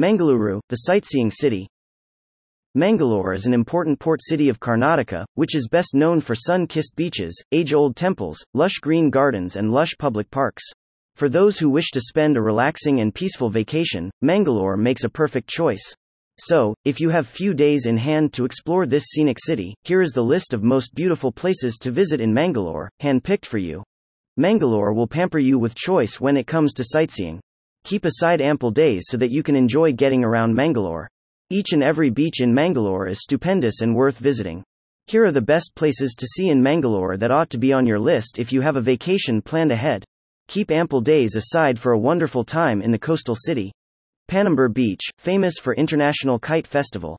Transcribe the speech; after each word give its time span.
Mangaluru, 0.00 0.60
the 0.70 0.76
sightseeing 0.76 1.30
city. 1.30 1.68
Mangalore 2.74 3.34
is 3.34 3.44
an 3.44 3.52
important 3.52 4.00
port 4.00 4.20
city 4.22 4.48
of 4.48 4.58
Karnataka, 4.58 5.26
which 5.34 5.54
is 5.54 5.68
best 5.68 5.94
known 5.94 6.22
for 6.22 6.34
sun 6.34 6.66
kissed 6.66 6.96
beaches, 6.96 7.38
age 7.52 7.74
old 7.74 7.96
temples, 7.96 8.38
lush 8.54 8.78
green 8.78 9.10
gardens, 9.10 9.56
and 9.56 9.70
lush 9.70 9.90
public 9.98 10.30
parks. 10.30 10.64
For 11.16 11.28
those 11.28 11.58
who 11.58 11.68
wish 11.68 11.90
to 11.90 12.00
spend 12.00 12.38
a 12.38 12.40
relaxing 12.40 13.00
and 13.00 13.14
peaceful 13.14 13.50
vacation, 13.50 14.10
Mangalore 14.22 14.78
makes 14.78 15.04
a 15.04 15.10
perfect 15.10 15.50
choice. 15.50 15.94
So, 16.38 16.74
if 16.86 16.98
you 16.98 17.10
have 17.10 17.26
few 17.26 17.52
days 17.52 17.84
in 17.84 17.98
hand 17.98 18.32
to 18.32 18.46
explore 18.46 18.86
this 18.86 19.04
scenic 19.04 19.36
city, 19.38 19.74
here 19.84 20.00
is 20.00 20.12
the 20.12 20.24
list 20.24 20.54
of 20.54 20.62
most 20.62 20.94
beautiful 20.94 21.30
places 21.30 21.76
to 21.82 21.90
visit 21.90 22.22
in 22.22 22.32
Mangalore, 22.32 22.88
hand-picked 23.00 23.44
for 23.44 23.58
you. 23.58 23.84
Mangalore 24.38 24.94
will 24.94 25.06
pamper 25.06 25.38
you 25.38 25.58
with 25.58 25.74
choice 25.74 26.18
when 26.18 26.38
it 26.38 26.46
comes 26.46 26.72
to 26.72 26.84
sightseeing. 26.86 27.38
Keep 27.84 28.04
aside 28.04 28.40
ample 28.40 28.70
days 28.70 29.04
so 29.06 29.16
that 29.16 29.30
you 29.30 29.42
can 29.42 29.56
enjoy 29.56 29.92
getting 29.92 30.22
around 30.22 30.54
Mangalore. 30.54 31.08
Each 31.48 31.72
and 31.72 31.82
every 31.82 32.10
beach 32.10 32.40
in 32.40 32.54
Mangalore 32.54 33.08
is 33.08 33.22
stupendous 33.22 33.80
and 33.80 33.94
worth 33.96 34.18
visiting. 34.18 34.62
Here 35.06 35.24
are 35.24 35.32
the 35.32 35.40
best 35.40 35.74
places 35.74 36.14
to 36.18 36.26
see 36.26 36.50
in 36.50 36.62
Mangalore 36.62 37.16
that 37.16 37.32
ought 37.32 37.50
to 37.50 37.58
be 37.58 37.72
on 37.72 37.86
your 37.86 37.98
list 37.98 38.38
if 38.38 38.52
you 38.52 38.60
have 38.60 38.76
a 38.76 38.80
vacation 38.80 39.42
planned 39.42 39.72
ahead. 39.72 40.04
Keep 40.46 40.70
ample 40.70 41.00
days 41.00 41.34
aside 41.34 41.78
for 41.78 41.92
a 41.92 41.98
wonderful 41.98 42.44
time 42.44 42.82
in 42.82 42.90
the 42.90 42.98
coastal 42.98 43.34
city. 43.34 43.72
Panambur 44.28 44.72
Beach, 44.72 45.02
famous 45.18 45.58
for 45.58 45.74
International 45.74 46.38
Kite 46.38 46.66
Festival. 46.66 47.18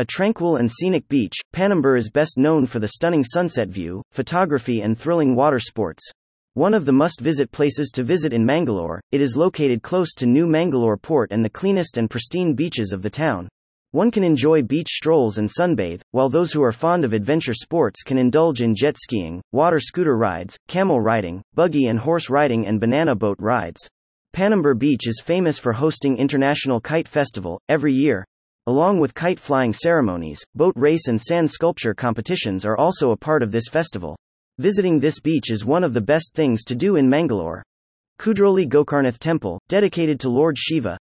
A 0.00 0.04
tranquil 0.04 0.56
and 0.56 0.70
scenic 0.70 1.06
beach, 1.08 1.34
Panambur 1.52 1.96
is 1.96 2.10
best 2.10 2.38
known 2.38 2.66
for 2.66 2.78
the 2.78 2.88
stunning 2.88 3.22
sunset 3.22 3.68
view, 3.68 4.02
photography, 4.10 4.80
and 4.80 4.98
thrilling 4.98 5.36
water 5.36 5.60
sports. 5.60 6.08
One 6.58 6.74
of 6.74 6.86
the 6.86 6.92
must 6.92 7.20
visit 7.20 7.52
places 7.52 7.92
to 7.94 8.02
visit 8.02 8.32
in 8.32 8.44
Mangalore, 8.44 9.00
it 9.12 9.20
is 9.20 9.36
located 9.36 9.80
close 9.80 10.12
to 10.14 10.26
New 10.26 10.44
Mangalore 10.44 10.96
Port 10.96 11.30
and 11.30 11.44
the 11.44 11.48
cleanest 11.48 11.98
and 11.98 12.10
pristine 12.10 12.54
beaches 12.54 12.90
of 12.90 13.00
the 13.00 13.10
town. 13.10 13.48
One 13.92 14.10
can 14.10 14.24
enjoy 14.24 14.62
beach 14.62 14.88
strolls 14.88 15.38
and 15.38 15.48
sunbathe, 15.48 16.00
while 16.10 16.28
those 16.28 16.50
who 16.52 16.64
are 16.64 16.72
fond 16.72 17.04
of 17.04 17.12
adventure 17.12 17.54
sports 17.54 18.02
can 18.02 18.18
indulge 18.18 18.60
in 18.60 18.74
jet 18.74 18.96
skiing, 18.98 19.40
water 19.52 19.78
scooter 19.78 20.16
rides, 20.16 20.58
camel 20.66 21.00
riding, 21.00 21.42
buggy 21.54 21.86
and 21.86 22.00
horse 22.00 22.28
riding, 22.28 22.66
and 22.66 22.80
banana 22.80 23.14
boat 23.14 23.36
rides. 23.38 23.88
Panambur 24.34 24.76
Beach 24.76 25.06
is 25.06 25.22
famous 25.24 25.60
for 25.60 25.72
hosting 25.72 26.16
International 26.16 26.80
Kite 26.80 27.06
Festival 27.06 27.60
every 27.68 27.92
year. 27.92 28.24
Along 28.66 28.98
with 28.98 29.14
kite 29.14 29.38
flying 29.38 29.72
ceremonies, 29.72 30.42
boat 30.56 30.74
race 30.74 31.06
and 31.06 31.20
sand 31.20 31.52
sculpture 31.52 31.94
competitions 31.94 32.64
are 32.64 32.76
also 32.76 33.12
a 33.12 33.16
part 33.16 33.44
of 33.44 33.52
this 33.52 33.68
festival. 33.68 34.16
Visiting 34.60 34.98
this 34.98 35.20
beach 35.20 35.52
is 35.52 35.64
one 35.64 35.84
of 35.84 35.94
the 35.94 36.00
best 36.00 36.34
things 36.34 36.64
to 36.64 36.74
do 36.74 36.96
in 36.96 37.08
Mangalore. 37.08 37.62
Kudroli 38.18 38.68
Gokarnath 38.68 39.18
Temple, 39.18 39.60
dedicated 39.68 40.18
to 40.18 40.28
Lord 40.28 40.58
Shiva, 40.58 40.98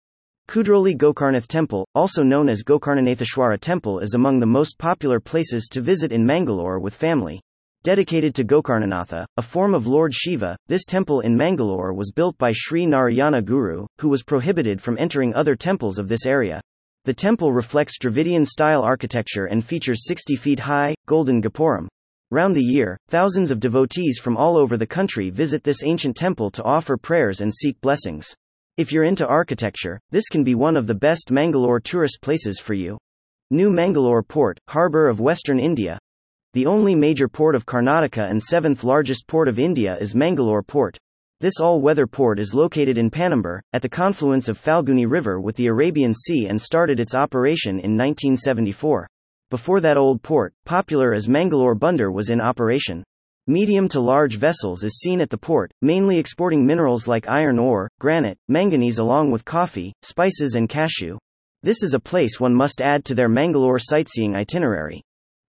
Kudroli 0.48 0.96
Gokarnath 0.96 1.46
Temple, 1.46 1.86
also 1.94 2.24
known 2.24 2.48
as 2.48 2.64
Gokarnanatheshwara 2.64 3.60
Temple, 3.60 4.00
is 4.00 4.14
among 4.14 4.40
the 4.40 4.46
most 4.46 4.76
popular 4.76 5.20
places 5.20 5.68
to 5.70 5.80
visit 5.80 6.10
in 6.10 6.26
Mangalore 6.26 6.80
with 6.80 6.94
family. 6.94 7.40
Dedicated 7.84 8.34
to 8.34 8.44
Gokarnanatha, 8.44 9.24
a 9.36 9.42
form 9.42 9.72
of 9.72 9.86
Lord 9.86 10.12
Shiva, 10.12 10.56
this 10.66 10.84
temple 10.84 11.20
in 11.20 11.36
Mangalore 11.36 11.94
was 11.94 12.10
built 12.10 12.36
by 12.36 12.50
Sri 12.52 12.86
Narayana 12.86 13.40
Guru, 13.40 13.86
who 14.00 14.08
was 14.08 14.24
prohibited 14.24 14.82
from 14.82 14.98
entering 14.98 15.32
other 15.32 15.54
temples 15.54 15.96
of 15.96 16.08
this 16.08 16.26
area. 16.26 16.60
The 17.04 17.14
temple 17.14 17.52
reflects 17.52 17.98
Dravidian 17.98 18.46
style 18.46 18.82
architecture 18.82 19.46
and 19.46 19.64
features 19.64 20.08
60 20.08 20.34
feet 20.34 20.58
high, 20.58 20.96
golden 21.06 21.40
Gopuram. 21.40 21.86
Round 22.34 22.56
the 22.56 22.60
year, 22.60 22.98
thousands 23.10 23.52
of 23.52 23.60
devotees 23.60 24.18
from 24.18 24.36
all 24.36 24.56
over 24.56 24.76
the 24.76 24.88
country 24.88 25.30
visit 25.30 25.62
this 25.62 25.84
ancient 25.84 26.16
temple 26.16 26.50
to 26.50 26.64
offer 26.64 26.96
prayers 26.96 27.40
and 27.40 27.54
seek 27.54 27.80
blessings. 27.80 28.34
If 28.76 28.90
you're 28.90 29.04
into 29.04 29.24
architecture, 29.24 30.00
this 30.10 30.28
can 30.28 30.42
be 30.42 30.56
one 30.56 30.76
of 30.76 30.88
the 30.88 30.96
best 30.96 31.30
Mangalore 31.30 31.78
tourist 31.78 32.18
places 32.22 32.58
for 32.58 32.74
you. 32.74 32.98
New 33.52 33.70
Mangalore 33.70 34.24
Port, 34.24 34.58
harbour 34.66 35.06
of 35.06 35.20
Western 35.20 35.60
India. 35.60 35.96
The 36.54 36.66
only 36.66 36.96
major 36.96 37.28
port 37.28 37.54
of 37.54 37.66
Karnataka 37.66 38.28
and 38.28 38.42
seventh 38.42 38.82
largest 38.82 39.28
port 39.28 39.46
of 39.46 39.60
India 39.60 39.96
is 40.00 40.16
Mangalore 40.16 40.64
Port. 40.64 40.98
This 41.40 41.60
all 41.60 41.80
weather 41.80 42.08
port 42.08 42.40
is 42.40 42.52
located 42.52 42.98
in 42.98 43.12
Panambur, 43.12 43.60
at 43.72 43.80
the 43.80 43.88
confluence 43.88 44.48
of 44.48 44.60
Falguni 44.60 45.08
River 45.08 45.40
with 45.40 45.54
the 45.54 45.68
Arabian 45.68 46.12
Sea 46.12 46.48
and 46.48 46.60
started 46.60 46.98
its 46.98 47.14
operation 47.14 47.78
in 47.78 47.96
1974. 47.96 49.06
Before 49.54 49.80
that 49.82 49.96
old 49.96 50.20
port, 50.20 50.52
popular 50.64 51.14
as 51.14 51.28
Mangalore 51.28 51.76
Bunder 51.76 52.10
was 52.10 52.28
in 52.28 52.40
operation. 52.40 53.04
Medium 53.46 53.86
to 53.90 54.00
large 54.00 54.34
vessels 54.36 54.82
is 54.82 54.98
seen 54.98 55.20
at 55.20 55.30
the 55.30 55.38
port, 55.38 55.70
mainly 55.80 56.18
exporting 56.18 56.66
minerals 56.66 57.06
like 57.06 57.28
iron 57.28 57.60
ore, 57.60 57.88
granite, 58.00 58.36
manganese 58.48 58.98
along 58.98 59.30
with 59.30 59.44
coffee, 59.44 59.92
spices 60.02 60.56
and 60.56 60.68
cashew. 60.68 61.18
This 61.62 61.84
is 61.84 61.94
a 61.94 62.00
place 62.00 62.40
one 62.40 62.52
must 62.52 62.80
add 62.80 63.04
to 63.04 63.14
their 63.14 63.28
Mangalore 63.28 63.78
sightseeing 63.78 64.34
itinerary. 64.34 65.02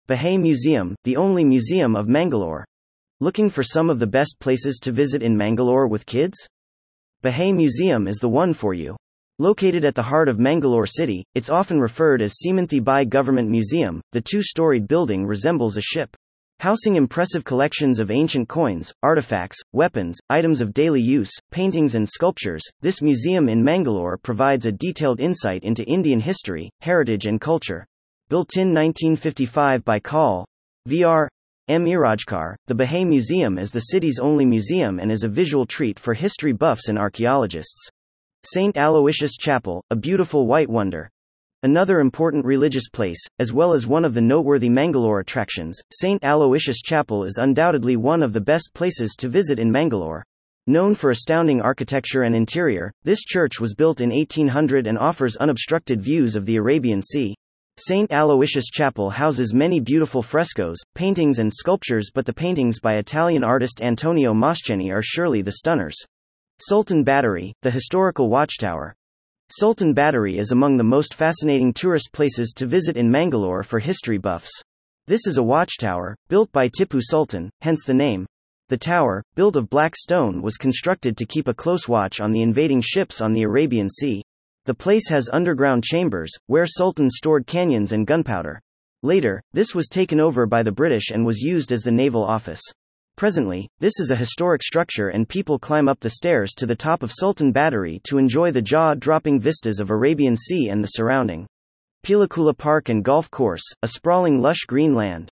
Bahai 0.09 0.37
Museum, 0.37 0.95
the 1.05 1.15
only 1.15 1.45
museum 1.45 1.95
of 1.95 2.09
Mangalore. 2.09 2.65
Looking 3.21 3.49
for 3.49 3.63
some 3.63 3.89
of 3.89 3.99
the 3.99 4.05
best 4.05 4.35
places 4.41 4.79
to 4.83 4.91
visit 4.91 5.23
in 5.23 5.37
Mangalore 5.37 5.87
with 5.87 6.05
kids? 6.05 6.45
Bahai 7.23 7.55
Museum 7.55 8.09
is 8.09 8.17
the 8.17 8.27
one 8.27 8.53
for 8.53 8.73
you. 8.73 8.97
Located 9.39 9.83
at 9.83 9.95
the 9.95 10.03
heart 10.03 10.29
of 10.29 10.37
Mangalore 10.37 10.85
city, 10.85 11.25
it's 11.33 11.49
often 11.49 11.79
referred 11.79 12.21
as 12.21 12.35
Seemanthi 12.35 12.83
Bai 12.83 13.03
Government 13.03 13.49
Museum. 13.49 13.99
The 14.11 14.21
two 14.21 14.43
storied 14.43 14.87
building 14.87 15.25
resembles 15.25 15.75
a 15.75 15.81
ship. 15.81 16.15
Housing 16.59 16.97
impressive 16.97 17.43
collections 17.43 17.99
of 17.99 18.11
ancient 18.11 18.47
coins, 18.47 18.93
artifacts, 19.01 19.59
weapons, 19.71 20.19
items 20.29 20.61
of 20.61 20.71
daily 20.71 21.01
use, 21.01 21.31
paintings, 21.49 21.95
and 21.95 22.07
sculptures, 22.07 22.61
this 22.81 23.01
museum 23.01 23.49
in 23.49 23.63
Mangalore 23.63 24.19
provides 24.19 24.67
a 24.67 24.71
detailed 24.71 25.19
insight 25.19 25.63
into 25.63 25.83
Indian 25.85 26.19
history, 26.19 26.69
heritage, 26.81 27.25
and 27.25 27.41
culture. 27.41 27.87
Built 28.29 28.55
in 28.55 28.71
1955 28.71 29.83
by 29.83 29.99
Col. 29.99 30.45
V.R. 30.85 31.27
Mirajkar, 31.69 32.53
the 32.67 32.75
Bahai 32.75 33.03
Museum 33.03 33.57
is 33.57 33.71
the 33.71 33.79
city's 33.79 34.19
only 34.19 34.45
museum 34.45 34.99
and 34.99 35.11
is 35.11 35.23
a 35.23 35.27
visual 35.27 35.65
treat 35.65 35.97
for 35.97 36.13
history 36.13 36.53
buffs 36.53 36.87
and 36.87 36.99
archaeologists. 36.99 37.89
St. 38.45 38.75
Aloysius 38.75 39.37
Chapel, 39.37 39.81
a 39.89 39.95
beautiful 39.95 40.47
white 40.47 40.69
wonder, 40.69 41.09
Another 41.63 42.01
important 42.01 42.43
religious 42.43 42.89
place, 42.89 43.25
as 43.39 43.53
well 43.53 43.71
as 43.71 43.87
one 43.87 44.03
of 44.03 44.13
the 44.13 44.19
noteworthy 44.19 44.67
Mangalore 44.67 45.21
attractions, 45.21 45.79
St. 45.93 46.21
Aloysius 46.21 46.81
Chapel 46.81 47.23
is 47.23 47.37
undoubtedly 47.37 47.95
one 47.95 48.21
of 48.21 48.33
the 48.33 48.41
best 48.41 48.71
places 48.73 49.15
to 49.19 49.29
visit 49.29 49.59
in 49.59 49.71
Mangalore. 49.71 50.25
Known 50.67 50.93
for 50.93 51.09
astounding 51.09 51.61
architecture 51.61 52.23
and 52.23 52.35
interior, 52.35 52.91
this 53.03 53.23
church 53.23 53.61
was 53.61 53.75
built 53.75 54.01
in 54.01 54.09
1800 54.09 54.87
and 54.87 54.99
offers 54.99 55.37
unobstructed 55.37 56.01
views 56.01 56.35
of 56.35 56.45
the 56.45 56.57
Arabian 56.57 57.01
Sea. 57.01 57.33
St. 57.77 58.11
Aloysius 58.11 58.69
Chapel 58.69 59.11
houses 59.11 59.53
many 59.53 59.79
beautiful 59.79 60.21
frescoes, 60.21 60.79
paintings, 60.95 61.39
and 61.39 61.51
sculptures, 61.51 62.11
but 62.13 62.25
the 62.25 62.33
paintings 62.33 62.81
by 62.81 62.95
Italian 62.95 63.45
artist 63.45 63.81
Antonio 63.81 64.33
Moscheni 64.33 64.93
are 64.93 65.01
surely 65.01 65.41
the 65.41 65.53
stunners. 65.53 65.95
Sultan 66.65 67.03
Battery, 67.03 67.51
the 67.61 67.71
historical 67.71 68.29
watchtower, 68.29 68.95
Sultan 69.51 69.93
Battery 69.93 70.37
is 70.37 70.53
among 70.53 70.77
the 70.77 70.83
most 70.85 71.13
fascinating 71.13 71.73
tourist 71.73 72.13
places 72.13 72.53
to 72.55 72.65
visit 72.65 72.95
in 72.95 73.11
Mangalore 73.11 73.63
for 73.63 73.79
history 73.79 74.17
buffs. 74.17 74.49
This 75.05 75.27
is 75.27 75.35
a 75.35 75.43
watchtower, 75.43 76.15
built 76.29 76.49
by 76.53 76.69
Tipu 76.69 77.01
Sultan, 77.01 77.49
hence 77.59 77.83
the 77.83 77.93
name. 77.93 78.25
The 78.69 78.77
tower, 78.77 79.21
built 79.35 79.57
of 79.57 79.69
black 79.69 79.93
stone, 79.97 80.41
was 80.41 80.55
constructed 80.55 81.17
to 81.17 81.25
keep 81.25 81.49
a 81.49 81.53
close 81.53 81.89
watch 81.89 82.21
on 82.21 82.31
the 82.31 82.41
invading 82.41 82.79
ships 82.79 83.19
on 83.19 83.33
the 83.33 83.43
Arabian 83.43 83.89
Sea. 83.89 84.23
The 84.63 84.73
place 84.73 85.09
has 85.09 85.27
underground 85.33 85.83
chambers, 85.83 86.31
where 86.45 86.65
Sultan 86.65 87.09
stored 87.09 87.45
cannons 87.45 87.91
and 87.91 88.07
gunpowder. 88.07 88.61
Later, 89.01 89.41
this 89.51 89.75
was 89.75 89.89
taken 89.89 90.21
over 90.21 90.45
by 90.45 90.63
the 90.63 90.71
British 90.71 91.09
and 91.09 91.25
was 91.25 91.41
used 91.41 91.73
as 91.73 91.81
the 91.81 91.91
naval 91.91 92.23
office. 92.23 92.63
Presently, 93.15 93.69
this 93.79 93.99
is 93.99 94.09
a 94.09 94.15
historic 94.15 94.63
structure 94.63 95.09
and 95.09 95.29
people 95.29 95.59
climb 95.59 95.87
up 95.87 95.99
the 95.99 96.09
stairs 96.09 96.53
to 96.55 96.65
the 96.65 96.75
top 96.75 97.03
of 97.03 97.11
Sultan 97.11 97.51
Battery 97.51 98.01
to 98.05 98.17
enjoy 98.17 98.51
the 98.51 98.61
jaw-dropping 98.61 99.39
vistas 99.39 99.79
of 99.79 99.91
Arabian 99.91 100.35
Sea 100.35 100.69
and 100.69 100.83
the 100.83 100.87
surrounding. 100.87 101.45
Pilikula 102.03 102.57
Park 102.57 102.89
and 102.89 103.03
Golf 103.03 103.29
Course, 103.29 103.63
a 103.83 103.87
sprawling 103.87 104.41
lush 104.41 104.61
green 104.67 104.95
land. 104.95 105.29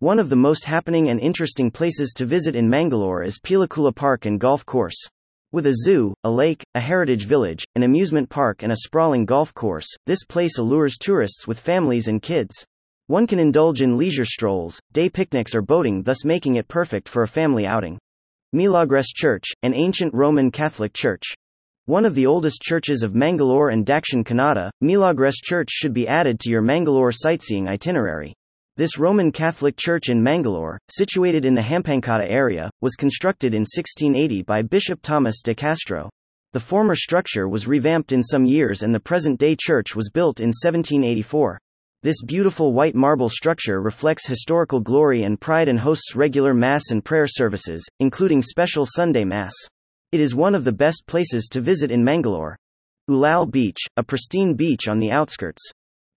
One 0.00 0.18
of 0.18 0.28
the 0.28 0.36
most 0.36 0.64
happening 0.64 1.08
and 1.08 1.20
interesting 1.20 1.70
places 1.70 2.12
to 2.16 2.26
visit 2.26 2.56
in 2.56 2.68
Mangalore 2.68 3.22
is 3.22 3.38
Pilikula 3.38 3.94
Park 3.94 4.26
and 4.26 4.40
Golf 4.40 4.66
Course. 4.66 4.98
With 5.52 5.66
a 5.66 5.74
zoo, 5.74 6.14
a 6.24 6.30
lake, 6.30 6.62
a 6.74 6.80
heritage 6.80 7.26
village, 7.26 7.64
an 7.74 7.84
amusement 7.84 8.28
park, 8.28 8.62
and 8.62 8.72
a 8.72 8.76
sprawling 8.84 9.24
golf 9.24 9.54
course, 9.54 9.88
this 10.06 10.24
place 10.24 10.58
allures 10.58 10.96
tourists 10.96 11.46
with 11.46 11.58
families 11.58 12.06
and 12.06 12.20
kids. 12.20 12.64
One 13.10 13.26
can 13.26 13.40
indulge 13.40 13.82
in 13.82 13.98
leisure 13.98 14.24
strolls, 14.24 14.80
day 14.92 15.08
picnics, 15.08 15.52
or 15.52 15.62
boating, 15.62 16.04
thus 16.04 16.24
making 16.24 16.54
it 16.54 16.68
perfect 16.68 17.08
for 17.08 17.24
a 17.24 17.26
family 17.26 17.66
outing. 17.66 17.98
Milagres 18.52 19.08
Church, 19.08 19.46
an 19.64 19.74
ancient 19.74 20.14
Roman 20.14 20.52
Catholic 20.52 20.92
church. 20.92 21.24
One 21.86 22.04
of 22.04 22.14
the 22.14 22.26
oldest 22.26 22.62
churches 22.62 23.02
of 23.02 23.16
Mangalore 23.16 23.70
and 23.70 23.84
Dakshin 23.84 24.22
Kannada, 24.22 24.70
Milagres 24.80 25.40
Church 25.42 25.70
should 25.72 25.92
be 25.92 26.06
added 26.06 26.38
to 26.38 26.50
your 26.50 26.62
Mangalore 26.62 27.10
sightseeing 27.10 27.66
itinerary. 27.66 28.32
This 28.76 28.96
Roman 28.96 29.32
Catholic 29.32 29.76
church 29.76 30.08
in 30.08 30.22
Mangalore, 30.22 30.78
situated 30.88 31.44
in 31.44 31.56
the 31.56 31.62
Hampankatta 31.62 32.30
area, 32.30 32.70
was 32.80 32.94
constructed 32.94 33.54
in 33.54 33.62
1680 33.62 34.42
by 34.42 34.62
Bishop 34.62 35.02
Thomas 35.02 35.42
de 35.42 35.52
Castro. 35.52 36.10
The 36.52 36.60
former 36.60 36.94
structure 36.94 37.48
was 37.48 37.66
revamped 37.66 38.12
in 38.12 38.22
some 38.22 38.44
years 38.44 38.84
and 38.84 38.94
the 38.94 39.00
present 39.00 39.40
day 39.40 39.56
church 39.58 39.96
was 39.96 40.10
built 40.10 40.38
in 40.38 40.50
1784. 40.50 41.58
This 42.02 42.22
beautiful 42.22 42.72
white 42.72 42.94
marble 42.94 43.28
structure 43.28 43.82
reflects 43.82 44.26
historical 44.26 44.80
glory 44.80 45.24
and 45.24 45.38
pride 45.38 45.68
and 45.68 45.78
hosts 45.78 46.16
regular 46.16 46.54
Mass 46.54 46.92
and 46.92 47.04
prayer 47.04 47.26
services, 47.26 47.86
including 47.98 48.40
special 48.40 48.86
Sunday 48.86 49.22
Mass. 49.22 49.52
It 50.10 50.18
is 50.18 50.34
one 50.34 50.54
of 50.54 50.64
the 50.64 50.72
best 50.72 51.04
places 51.06 51.46
to 51.52 51.60
visit 51.60 51.90
in 51.90 52.02
Mangalore. 52.02 52.56
Ulal 53.10 53.50
Beach, 53.50 53.76
a 53.98 54.02
pristine 54.02 54.54
beach 54.54 54.88
on 54.88 54.98
the 54.98 55.10
outskirts. 55.10 55.62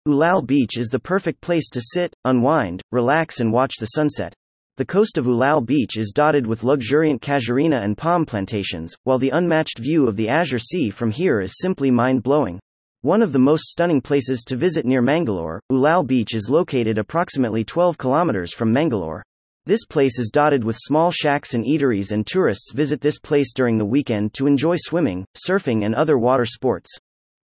Ulal 0.07 0.45
Beach 0.45 0.77
is 0.77 0.89
the 0.89 0.99
perfect 0.99 1.41
place 1.41 1.67
to 1.71 1.81
sit, 1.81 2.13
unwind, 2.25 2.83
relax, 2.91 3.39
and 3.39 3.51
watch 3.51 3.73
the 3.79 3.87
sunset. 3.87 4.35
The 4.77 4.85
coast 4.85 5.17
of 5.17 5.25
Ulal 5.25 5.65
Beach 5.65 5.97
is 5.97 6.11
dotted 6.11 6.45
with 6.45 6.63
luxuriant 6.63 7.23
casuarina 7.23 7.83
and 7.83 7.97
palm 7.97 8.27
plantations, 8.27 8.93
while 9.05 9.17
the 9.17 9.31
unmatched 9.31 9.79
view 9.79 10.07
of 10.07 10.15
the 10.15 10.29
Azure 10.29 10.59
Sea 10.59 10.91
from 10.91 11.09
here 11.09 11.39
is 11.39 11.57
simply 11.59 11.89
mind 11.89 12.21
blowing. 12.21 12.59
One 13.03 13.23
of 13.23 13.31
the 13.31 13.39
most 13.39 13.63
stunning 13.63 13.99
places 13.99 14.43
to 14.45 14.55
visit 14.55 14.85
near 14.85 15.01
Mangalore, 15.01 15.59
Ulal 15.71 16.05
Beach 16.05 16.35
is 16.35 16.51
located 16.51 16.99
approximately 16.99 17.63
12 17.63 17.97
kilometers 17.97 18.53
from 18.53 18.71
Mangalore. 18.71 19.23
This 19.65 19.87
place 19.87 20.19
is 20.19 20.29
dotted 20.29 20.63
with 20.63 20.77
small 20.77 21.09
shacks 21.09 21.55
and 21.55 21.65
eateries, 21.65 22.11
and 22.11 22.27
tourists 22.27 22.71
visit 22.75 23.01
this 23.01 23.17
place 23.17 23.53
during 23.53 23.79
the 23.79 23.85
weekend 23.85 24.35
to 24.35 24.45
enjoy 24.45 24.75
swimming, 24.77 25.25
surfing, 25.35 25.83
and 25.83 25.95
other 25.95 26.19
water 26.19 26.45
sports. 26.45 26.95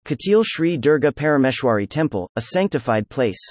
Katil 0.06 0.42
Sri 0.42 0.78
Durga 0.78 1.12
Parameshwari 1.12 1.86
Temple, 1.86 2.30
a 2.36 2.40
sanctified 2.40 3.10
place. 3.10 3.50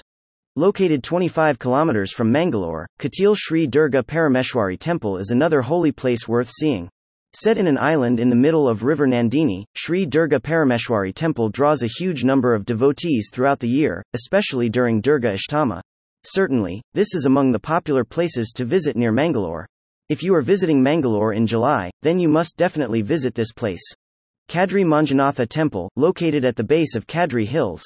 Located 0.56 1.04
25 1.04 1.60
kilometers 1.60 2.10
from 2.10 2.32
Mangalore, 2.32 2.88
Katil 2.98 3.36
Sri 3.38 3.68
Durga 3.68 4.02
Parameshwari 4.02 4.76
Temple 4.76 5.18
is 5.18 5.30
another 5.30 5.60
holy 5.60 5.92
place 5.92 6.26
worth 6.26 6.50
seeing. 6.50 6.90
Set 7.34 7.56
in 7.56 7.66
an 7.66 7.78
island 7.78 8.20
in 8.20 8.28
the 8.28 8.36
middle 8.36 8.68
of 8.68 8.84
River 8.84 9.06
Nandini, 9.06 9.64
Sri 9.74 10.04
Durga 10.04 10.38
Parameshwari 10.38 11.14
temple 11.14 11.48
draws 11.48 11.82
a 11.82 11.86
huge 11.86 12.24
number 12.24 12.54
of 12.54 12.66
devotees 12.66 13.30
throughout 13.32 13.58
the 13.58 13.68
year, 13.68 14.02
especially 14.12 14.68
during 14.68 15.00
Durga 15.00 15.32
Ashtama. 15.32 15.80
Certainly, 16.24 16.82
this 16.92 17.14
is 17.14 17.24
among 17.24 17.50
the 17.50 17.58
popular 17.58 18.04
places 18.04 18.52
to 18.56 18.66
visit 18.66 18.96
near 18.96 19.12
Mangalore. 19.12 19.66
If 20.10 20.22
you 20.22 20.34
are 20.34 20.42
visiting 20.42 20.82
Mangalore 20.82 21.32
in 21.32 21.46
July, 21.46 21.90
then 22.02 22.18
you 22.18 22.28
must 22.28 22.58
definitely 22.58 23.00
visit 23.00 23.34
this 23.34 23.52
place. 23.54 23.82
Kadri 24.50 24.84
Manjunatha 24.84 25.48
Temple, 25.48 25.88
located 25.96 26.44
at 26.44 26.56
the 26.56 26.64
base 26.64 26.94
of 26.94 27.06
Kadri 27.06 27.46
Hills. 27.46 27.82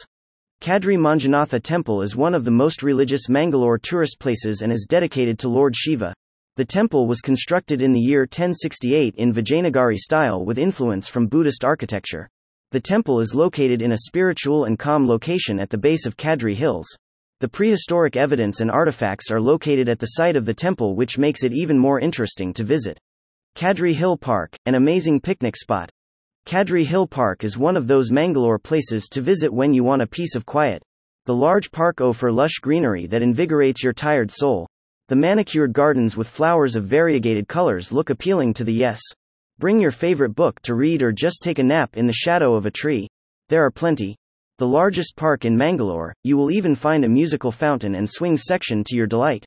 Kadri 0.60 0.98
Manjunatha 0.98 1.62
Temple 1.62 2.02
is 2.02 2.16
one 2.16 2.34
of 2.34 2.44
the 2.44 2.50
most 2.50 2.82
religious 2.82 3.28
Mangalore 3.28 3.78
tourist 3.78 4.18
places 4.18 4.62
and 4.62 4.72
is 4.72 4.86
dedicated 4.88 5.38
to 5.38 5.48
Lord 5.48 5.76
Shiva. 5.76 6.12
The 6.56 6.64
temple 6.64 7.06
was 7.06 7.20
constructed 7.20 7.82
in 7.82 7.92
the 7.92 8.00
year 8.00 8.22
1068 8.22 9.16
in 9.16 9.30
Vijayanagari 9.30 9.98
style 9.98 10.42
with 10.42 10.56
influence 10.56 11.06
from 11.06 11.26
Buddhist 11.26 11.66
architecture. 11.66 12.30
The 12.70 12.80
temple 12.80 13.20
is 13.20 13.34
located 13.34 13.82
in 13.82 13.92
a 13.92 13.98
spiritual 14.06 14.64
and 14.64 14.78
calm 14.78 15.06
location 15.06 15.60
at 15.60 15.68
the 15.68 15.76
base 15.76 16.06
of 16.06 16.16
Kadri 16.16 16.54
Hills. 16.54 16.86
The 17.40 17.48
prehistoric 17.48 18.16
evidence 18.16 18.60
and 18.60 18.70
artifacts 18.70 19.30
are 19.30 19.38
located 19.38 19.90
at 19.90 19.98
the 19.98 20.06
site 20.06 20.34
of 20.34 20.46
the 20.46 20.54
temple, 20.54 20.96
which 20.96 21.18
makes 21.18 21.44
it 21.44 21.52
even 21.52 21.78
more 21.78 22.00
interesting 22.00 22.54
to 22.54 22.64
visit. 22.64 22.98
Kadri 23.54 23.92
Hill 23.92 24.16
Park, 24.16 24.56
an 24.64 24.76
amazing 24.76 25.20
picnic 25.20 25.56
spot. 25.56 25.90
Kadri 26.46 26.86
Hill 26.86 27.06
Park 27.06 27.44
is 27.44 27.58
one 27.58 27.76
of 27.76 27.86
those 27.86 28.10
Mangalore 28.10 28.58
places 28.58 29.08
to 29.10 29.20
visit 29.20 29.52
when 29.52 29.74
you 29.74 29.84
want 29.84 30.00
a 30.00 30.06
piece 30.06 30.34
of 30.34 30.46
quiet. 30.46 30.82
The 31.26 31.34
large 31.34 31.70
park 31.70 32.00
offers 32.00 32.32
lush 32.32 32.60
greenery 32.62 33.06
that 33.08 33.20
invigorates 33.20 33.82
your 33.82 33.92
tired 33.92 34.30
soul. 34.30 34.66
The 35.08 35.14
manicured 35.14 35.72
gardens 35.72 36.16
with 36.16 36.26
flowers 36.26 36.74
of 36.74 36.84
variegated 36.84 37.46
colors 37.46 37.92
look 37.92 38.10
appealing 38.10 38.54
to 38.54 38.64
the 38.64 38.72
yes. 38.72 39.00
Bring 39.56 39.80
your 39.80 39.92
favorite 39.92 40.34
book 40.34 40.58
to 40.62 40.74
read 40.74 41.00
or 41.00 41.12
just 41.12 41.42
take 41.42 41.60
a 41.60 41.62
nap 41.62 41.96
in 41.96 42.08
the 42.08 42.12
shadow 42.12 42.54
of 42.54 42.66
a 42.66 42.72
tree. 42.72 43.06
There 43.48 43.64
are 43.64 43.70
plenty. 43.70 44.16
The 44.58 44.66
largest 44.66 45.14
park 45.14 45.44
in 45.44 45.56
Mangalore, 45.56 46.12
you 46.24 46.36
will 46.36 46.50
even 46.50 46.74
find 46.74 47.04
a 47.04 47.08
musical 47.08 47.52
fountain 47.52 47.94
and 47.94 48.10
swing 48.10 48.36
section 48.36 48.82
to 48.82 48.96
your 48.96 49.06
delight. 49.06 49.44